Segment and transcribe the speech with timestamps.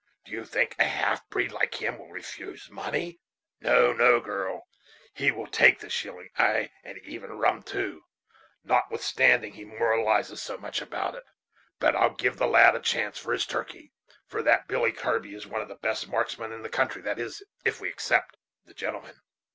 [0.25, 3.19] Do you think a half breed, like him, will refuse money?
[3.59, 4.67] No, no, girl,
[5.13, 6.71] he will take the shilling; ay!
[6.83, 8.05] and even rum too,
[8.63, 11.25] notwithstanding he moralizes so much about it,
[11.77, 13.93] But I'll give the lad a chance for his turkey;
[14.25, 17.43] for that Billy Kirby is one of the best marksmen in the country; that is,
[17.63, 18.37] if we except the
[18.69, 19.21] the gentleman."